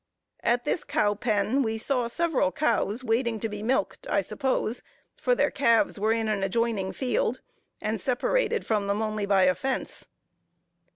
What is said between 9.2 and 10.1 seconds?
by a fence.